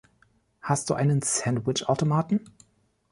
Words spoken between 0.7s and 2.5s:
du einen Sandwich-Automaten?